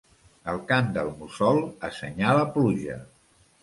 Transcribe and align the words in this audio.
El 0.53 0.61
cant 0.71 0.89
del 0.95 1.13
mussol 1.21 1.63
assenyala 1.91 2.51
pluja. 2.59 3.03